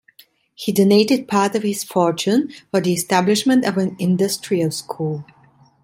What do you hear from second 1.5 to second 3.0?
of his fortune for the